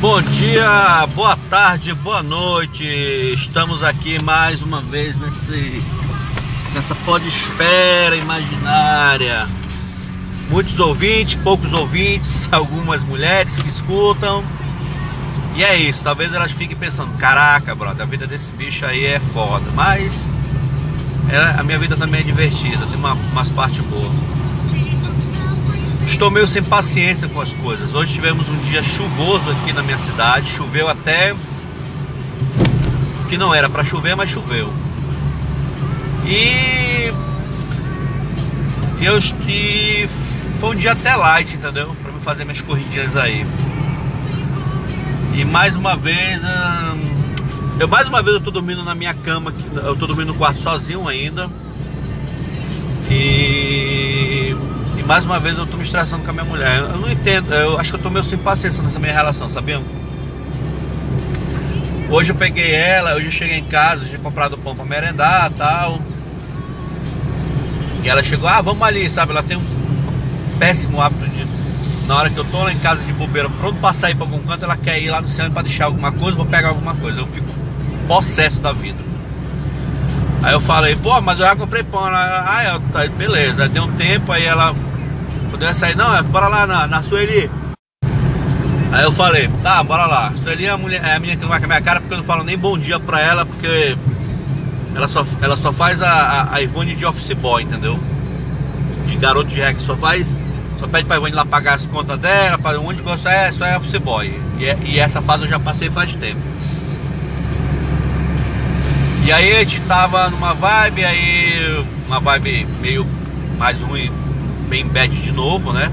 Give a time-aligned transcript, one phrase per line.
[0.00, 2.84] Bom dia, boa tarde, boa noite.
[3.32, 5.82] Estamos aqui mais uma vez nesse
[6.74, 9.48] nessa podesfera imaginária.
[10.50, 14.44] Muitos ouvintes, poucos ouvintes, algumas mulheres que escutam.
[15.54, 19.20] E é isso, talvez elas fiquem pensando, caraca, brother, a vida desse bicho aí é
[19.32, 19.64] foda.
[19.74, 20.28] Mas
[21.30, 24.12] é, a minha vida também é divertida, tem uma, umas partes boas.
[26.14, 27.92] Estou meio sem paciência com as coisas.
[27.92, 30.48] Hoje tivemos um dia chuvoso aqui na minha cidade.
[30.48, 31.34] Choveu até
[33.28, 34.72] que não era para chover, mas choveu.
[36.24, 37.12] E
[39.00, 40.08] eu e
[40.60, 41.96] foi um dia até light, entendeu?
[42.00, 43.44] Para me fazer minhas corridinhas aí.
[45.34, 46.42] E mais uma vez,
[47.80, 49.52] eu mais uma vez eu tô dormindo na minha cama,
[49.82, 51.50] eu tô dormindo no quarto sozinho ainda.
[53.10, 54.13] E
[55.06, 56.78] mais uma vez eu tô me estressando com a minha mulher.
[56.80, 59.80] Eu não entendo, eu acho que eu tô meio sem paciência nessa minha relação, sabia?
[62.10, 66.00] Hoje eu peguei ela, hoje eu cheguei em casa, tinha comprado pão pra merendar tal.
[68.02, 69.32] E ela chegou, ah, vamos ali, sabe?
[69.32, 69.64] Ela tem um
[70.58, 71.46] péssimo hábito de.
[72.06, 74.38] Na hora que eu tô lá em casa de bobeira, pronto pra sair pra algum
[74.40, 77.20] canto, ela quer ir lá no centro pra deixar alguma coisa, vou pegar alguma coisa.
[77.20, 77.48] Eu fico
[78.06, 78.98] possesso da vida.
[80.42, 82.06] Aí eu falei, pô, mas eu já comprei pão.
[82.06, 83.62] Ela, ah, eu, tá, beleza.
[83.62, 84.74] Aí deu um tempo, aí ela
[85.54, 87.48] Poder sair, não, é, bora lá na, na Sueli.
[88.90, 90.32] Aí eu falei, tá, bora lá.
[90.42, 92.12] Sueli é a, mulher, é a menina que não vai com a minha cara porque
[92.12, 93.96] eu não falo nem bom dia pra ela, porque
[94.96, 98.00] ela só, ela só faz a, a, a Ivone de office boy, entendeu?
[99.06, 100.36] De garoto de rec, só faz.
[100.80, 103.52] Só pede pra Ivone lá pagar as contas dela, fazer um monte de coisa, é,
[103.52, 104.36] só é office boy.
[104.58, 106.40] E, é, e essa fase eu já passei faz tempo.
[109.24, 113.06] E aí a gente tava numa vibe, aí uma vibe meio
[113.56, 114.23] mais ruim
[114.64, 115.90] bem bad de novo, né?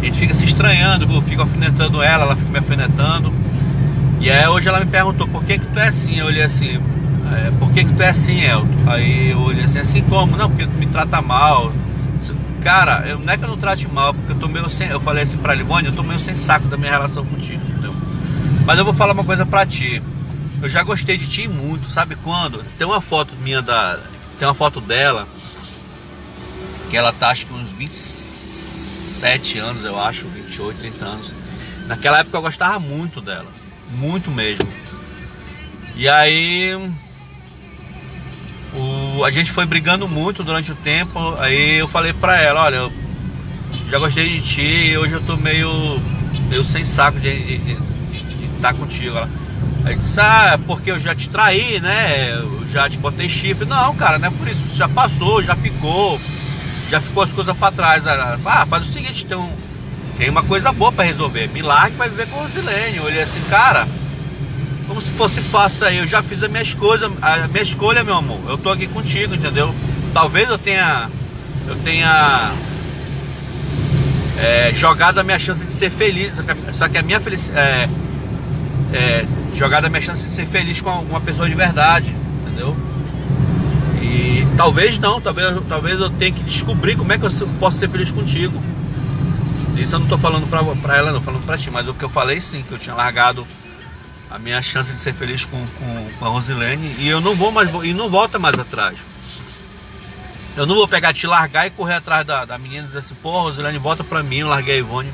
[0.00, 3.32] A gente fica se estranhando, eu fico alfinetando ela, ela fica me alfinetando.
[4.20, 6.18] E aí hoje ela me perguntou, por que que tu é assim?
[6.18, 6.78] Eu olhei assim,
[7.32, 8.68] é, por que que tu é assim, Elton?
[8.86, 10.36] Aí eu olhei assim, assim como?
[10.36, 11.72] Não, porque tu me trata mal.
[12.62, 14.88] Cara, eu, não é que eu não trate mal, porque eu tô meio sem.
[14.88, 17.94] Eu falei assim pra Livone, eu tô meio sem saco da minha relação contigo, entendeu?
[18.64, 20.02] Mas eu vou falar uma coisa pra ti.
[20.62, 22.64] Eu já gostei de ti muito, sabe quando?
[22.78, 23.98] Tem uma foto minha da.
[24.38, 25.26] Tem uma foto dela
[26.94, 31.32] que ela tá acho que uns 27 anos, eu acho, 28, 30 anos.
[31.88, 33.48] Naquela época eu gostava muito dela,
[33.96, 34.68] muito mesmo.
[35.96, 36.72] E aí
[38.72, 41.34] o, a gente foi brigando muito durante o tempo.
[41.40, 42.92] Aí eu falei pra ela, olha, eu
[43.90, 46.00] já gostei de ti, hoje eu tô meio,
[46.48, 47.60] meio sem saco de
[48.54, 49.16] estar tá contigo.
[49.16, 49.28] Ela,
[49.84, 52.34] aí disse, ah, é porque eu já te traí, né?
[52.34, 53.64] Eu já te botei chifre.
[53.64, 56.20] Não, cara, não é por isso, já passou, já ficou
[56.88, 58.04] já ficou as coisas para trás.
[58.06, 59.50] Ah, faz o seguinte, um,
[60.16, 61.48] tem uma coisa boa para resolver.
[61.48, 62.98] Me largue para viver com o Rosilene.
[62.98, 63.86] Eu olhei assim, cara,
[64.86, 65.98] como se fosse fácil aí.
[65.98, 68.40] Eu já fiz a minha escolha, a minha escolha, meu amor.
[68.48, 69.74] Eu tô aqui contigo, entendeu?
[70.12, 71.10] Talvez eu tenha,
[71.66, 72.52] eu tenha
[74.38, 76.34] é, jogado a minha chance de ser feliz.
[76.72, 77.88] Só que a minha felicidade, é,
[78.96, 82.76] é, jogado a minha chance de ser feliz com uma pessoa de verdade, entendeu?
[84.56, 88.10] Talvez não, talvez, talvez eu tenha que descobrir como é que eu posso ser feliz
[88.10, 88.62] contigo.
[89.76, 90.46] Isso eu não estou falando
[90.80, 92.94] pra ela, não, falando pra ti, mas o que eu falei sim, que eu tinha
[92.94, 93.46] largado
[94.30, 97.50] a minha chance de ser feliz com, com, com a Rosilene e eu não vou
[97.50, 98.96] mais, e não volta mais atrás.
[100.56, 103.14] Eu não vou pegar, te largar e correr atrás da, da menina e dizer assim,
[103.16, 105.12] pô, Rosilene, volta pra mim, eu larguei a Ivone.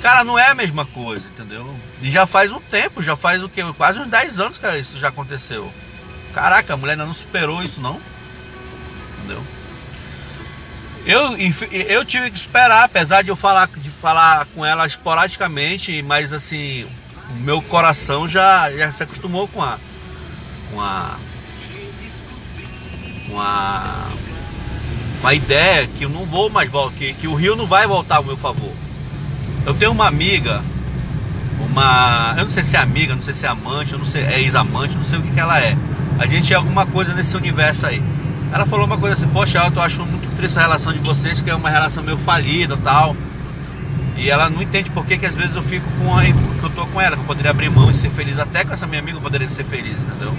[0.00, 1.74] Cara, não é a mesma coisa, entendeu?
[2.00, 3.62] E já faz um tempo, já faz o que?
[3.74, 5.70] Quase uns 10 anos que isso já aconteceu.
[6.32, 8.00] Caraca, a mulher ainda não superou isso não.
[9.26, 9.42] Entendeu?
[11.04, 11.36] Eu,
[11.72, 16.84] eu tive que esperar, apesar de eu falar, de falar com ela esporadicamente, mas assim,
[17.30, 19.78] o meu coração já, já se acostumou com a.
[20.72, 21.16] com a.
[23.28, 24.08] com a.
[25.20, 27.86] com a ideia que eu não vou mais voltar, que, que o rio não vai
[27.86, 28.72] voltar ao meu favor.
[29.64, 30.62] Eu tenho uma amiga,
[31.60, 32.34] uma.
[32.36, 34.40] Eu não sei se é amiga, não sei se é amante, eu não sei, é
[34.40, 35.76] ex-amante, não sei o que, que ela é
[36.18, 38.02] a gente é alguma coisa nesse universo aí.
[38.52, 41.50] Ela falou uma coisa assim, poxa, eu achando muito triste a relação de vocês, que
[41.50, 43.16] é uma relação meio falida tal.
[44.16, 46.70] E ela não entende por que, que às vezes eu fico com a que eu
[46.70, 49.00] tô com ela, que eu poderia abrir mão e ser feliz, até com essa minha
[49.00, 50.34] amiga eu poderia ser feliz, entendeu?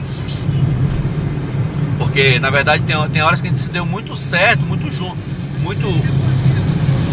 [1.98, 5.18] Porque na verdade tem, tem horas que a gente se deu muito certo, muito junto,
[5.62, 5.88] muito.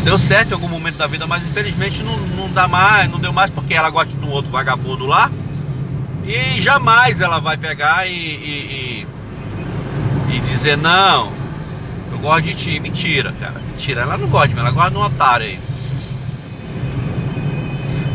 [0.05, 3.32] Deu certo em algum momento da vida, mas infelizmente não, não dá mais, não deu
[3.32, 5.31] mais porque ela gosta de um outro vagabundo lá
[6.26, 9.06] e jamais ela vai pegar e, e, e,
[10.29, 11.32] e dizer, não,
[12.12, 12.81] eu gosto de ti.
[12.81, 13.61] Mentira, cara.
[13.71, 14.03] Mentira.
[14.03, 15.59] Ela não gosta de mim, ela gosta de um otário aí.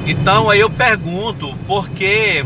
[0.05, 2.43] Então aí eu pergunto por que.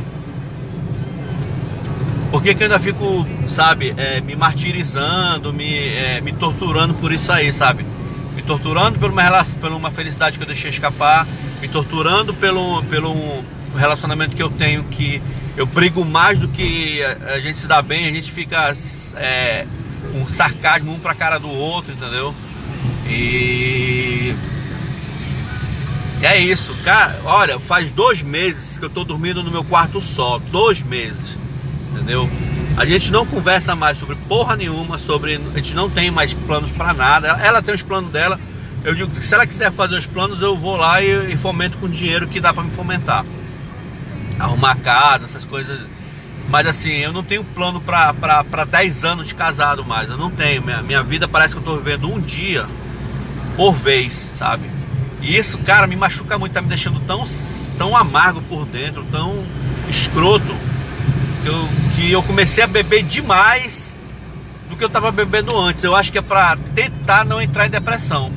[2.29, 7.11] Por que, que eu ainda fico, sabe, é, me martirizando, me, é, me torturando por
[7.11, 7.85] isso aí, sabe?
[8.35, 11.27] Me torturando por uma, por uma felicidade que eu deixei escapar,
[11.61, 13.43] me torturando pelo, pelo
[13.77, 15.21] relacionamento que eu tenho que
[15.55, 18.73] eu brigo mais do que a, gente se dá bem, a gente fica
[19.15, 19.65] é,
[20.15, 22.33] um sarcasmo um pra cara do outro, entendeu?
[23.07, 24.35] E
[26.21, 27.19] é isso, cara.
[27.25, 30.39] Olha, faz dois meses que eu tô dormindo no meu quarto só.
[30.51, 31.37] Dois meses,
[31.91, 32.29] entendeu?
[32.75, 35.35] A gente não conversa mais sobre porra nenhuma, sobre.
[35.35, 37.27] A gente não tem mais planos para nada.
[37.27, 38.39] Ela tem os planos dela.
[38.83, 41.77] Eu digo que se ela quiser fazer os planos, eu vou lá e, e fomento
[41.77, 43.23] com dinheiro que dá para me fomentar.
[44.39, 45.79] Arrumar casa, essas coisas.
[46.49, 50.09] Mas assim, eu não tenho plano para 10 anos de casado mais.
[50.09, 50.61] Eu não tenho.
[50.61, 52.65] Minha, minha vida parece que eu tô vivendo um dia
[53.55, 54.69] por vez, sabe?
[55.21, 57.25] E isso, cara, me machuca muito, tá me deixando tão,
[57.77, 59.45] tão amargo por dentro, tão
[59.87, 60.53] escroto,
[61.41, 63.95] que eu, que eu comecei a beber demais
[64.69, 65.83] do que eu tava bebendo antes.
[65.83, 68.31] Eu acho que é pra tentar não entrar em depressão.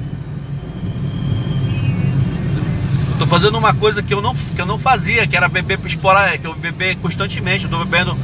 [3.16, 6.38] Tô fazendo uma coisa que eu não, que eu não fazia, que era beber esporar,
[6.38, 7.64] que eu beber constantemente.
[7.64, 8.16] Eu tô bebendo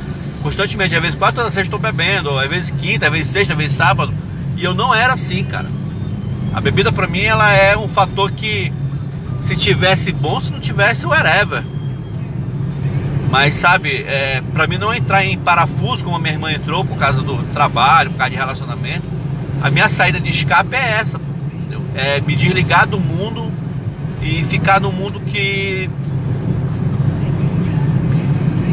[0.42, 3.54] constantemente, às vezes quatro às sexta eu tô bebendo, às vezes quinta, às vezes sexta,
[3.54, 4.12] às vezes sábado.
[4.56, 5.68] E eu não era assim, cara.
[6.54, 8.72] A bebida para mim ela é um fator que
[9.40, 11.64] se tivesse bom, se não tivesse, whatever.
[13.30, 16.98] Mas sabe, é, para mim não entrar em parafuso como a minha irmã entrou por
[16.98, 19.06] causa do trabalho, por causa de relacionamento.
[19.62, 21.18] A minha saída de escape é essa,
[21.54, 21.80] entendeu?
[21.94, 23.50] É me desligar do mundo
[24.22, 25.90] e ficar no mundo que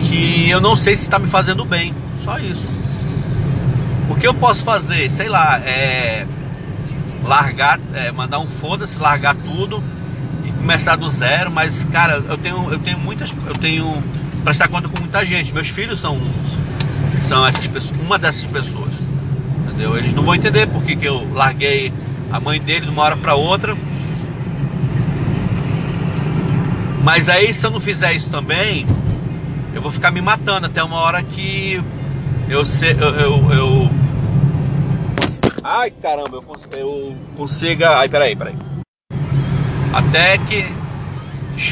[0.01, 1.93] que eu não sei se está me fazendo bem.
[2.23, 2.67] Só isso.
[4.09, 6.25] O que eu posso fazer, sei lá, é
[7.23, 9.83] largar, é, mandar um foda-se, largar tudo
[10.45, 14.03] e começar do zero, mas cara, eu tenho, eu tenho muitas, eu tenho
[14.43, 15.53] prestar conta com muita gente.
[15.53, 16.19] Meus filhos são
[17.23, 18.91] são essas pessoas, uma dessas pessoas.
[19.65, 19.97] Entendeu?
[19.97, 21.93] Eles não vão entender porque que eu larguei
[22.31, 23.75] a mãe dele de uma hora para outra.
[27.03, 28.85] Mas aí se eu não fizer isso também,
[29.73, 31.81] eu vou ficar me matando até uma hora que
[32.47, 32.63] eu,
[32.99, 33.89] eu, eu, eu
[35.63, 37.97] Ai caramba, eu, cons eu consiga.
[37.97, 38.55] Ai, peraí, peraí.
[39.93, 40.65] Até que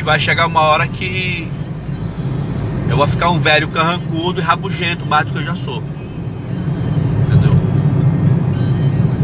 [0.04, 1.50] vai chegar uma hora que
[2.90, 5.82] eu vou ficar um velho carrancudo e rabugento mais do que eu já sou.
[7.26, 7.54] Entendeu?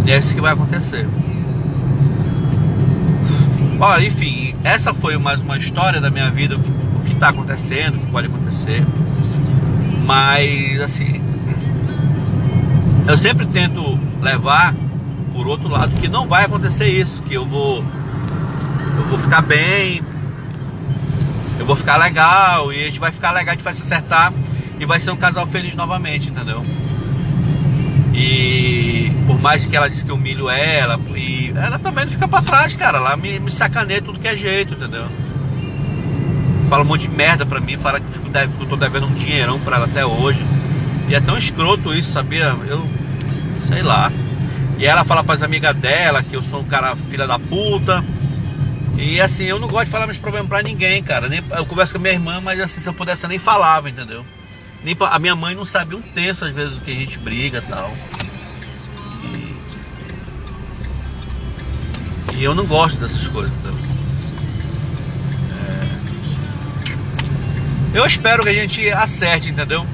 [0.05, 1.07] E é isso que vai acontecer.
[3.79, 7.99] Olha, enfim, essa foi mais uma história da minha vida, o que está acontecendo, o
[7.99, 8.85] que pode acontecer.
[10.05, 11.21] Mas assim,
[13.07, 14.73] eu sempre tento levar
[15.33, 17.83] por outro lado que não vai acontecer isso, que eu vou
[18.97, 20.01] eu vou ficar bem,
[21.59, 24.31] eu vou ficar legal e a gente vai ficar legal, a gente vai se acertar
[24.79, 26.63] e vai ser um casal feliz novamente, entendeu?
[28.13, 32.27] E por mais que ela disse que eu humilho ela, e ela também não fica
[32.27, 32.99] pra trás, cara.
[32.99, 35.07] Ela me, me sacaneia tudo que é jeito, entendeu?
[36.69, 38.05] Fala um monte de merda pra mim, fala que
[38.59, 40.45] eu tô devendo um dinheirão pra ela até hoje.
[41.07, 42.55] E é tão escroto isso, sabia?
[42.67, 42.87] Eu
[43.67, 44.11] sei lá.
[44.77, 48.03] E ela fala para as amigas dela que eu sou um cara filha da puta.
[48.97, 51.27] E assim, eu não gosto de falar meus problemas pra ninguém, cara.
[51.27, 53.89] Nem, eu converso com a minha irmã, mas assim, se eu pudesse eu nem falava,
[53.89, 54.23] entendeu?
[54.83, 57.59] Nem, a minha mãe não sabe um terço às vezes do que a gente briga
[57.59, 57.93] e tal.
[62.35, 63.53] E, eu não gosto dessas coisas?
[67.93, 67.97] É...
[67.97, 69.85] Eu espero que a gente acerte, entendeu?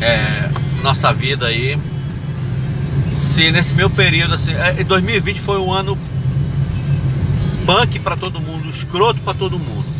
[0.00, 0.50] É,
[0.82, 1.78] nossa vida aí.
[3.16, 4.52] Se nesse meu período, assim,
[4.86, 5.96] 2020 é, foi um ano
[7.66, 9.99] punk para todo mundo, escroto para todo mundo.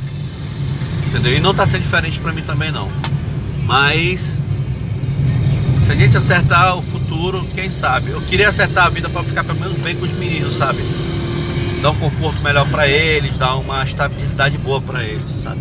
[1.11, 1.37] Entendeu?
[1.37, 2.89] E não tá sendo diferente para mim também não.
[3.67, 4.41] Mas
[5.81, 8.13] se a gente acertar o futuro, quem sabe?
[8.13, 10.79] Eu queria acertar a vida para ficar pelo menos bem com os meninos, sabe?
[11.83, 15.61] Dar um conforto melhor para eles, dar uma estabilidade boa para eles, sabe?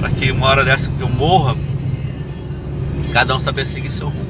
[0.00, 1.56] Para que uma hora dessa que eu morra,
[3.12, 4.26] cada um saber seguir seu rumo.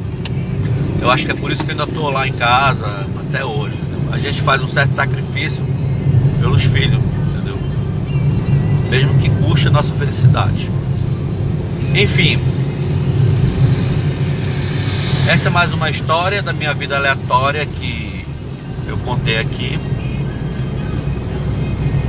[1.00, 3.76] Eu acho que é por isso que eu ainda estou lá em casa até hoje.
[3.76, 4.12] Entendeu?
[4.12, 5.64] A gente faz um certo sacrifício
[6.38, 7.00] pelos filhos?
[8.88, 10.70] Mesmo que custe a nossa felicidade.
[11.94, 12.38] Enfim,
[15.28, 18.24] essa é mais uma história da minha vida aleatória que
[18.86, 19.78] eu contei aqui.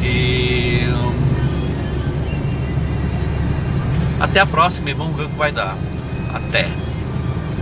[0.02, 0.88] E
[4.20, 5.76] até a próxima e vamos ver o que vai dar.
[6.34, 6.70] Até.